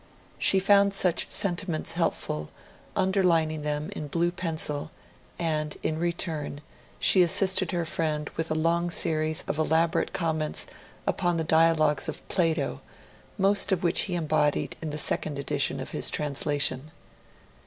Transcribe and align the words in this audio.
She 0.39 0.57
found 0.57 0.95
such 0.95 1.31
sentiments 1.31 1.91
helpful, 1.91 2.49
underlining 2.95 3.61
them 3.61 3.91
in 3.95 4.07
blue 4.07 4.31
pencil; 4.31 4.89
and, 5.37 5.77
in 5.83 5.99
return, 5.99 6.61
she 6.97 7.21
assisted 7.21 7.69
her 7.69 7.85
friend 7.85 8.27
with 8.35 8.49
a 8.49 8.55
long 8.55 8.89
series 8.89 9.43
of 9.47 9.59
elaborate 9.59 10.11
comments 10.11 10.65
upon 11.05 11.37
the 11.37 11.43
Dialogues 11.43 12.09
of 12.09 12.27
Plato, 12.29 12.81
most 13.37 13.71
of 13.71 13.83
which 13.83 13.99
he 14.09 14.15
embodied 14.15 14.75
in 14.81 14.89
the 14.89 14.97
second 14.97 15.37
edition 15.37 15.79
of 15.79 15.91
his 15.91 16.09
translation. 16.09 16.89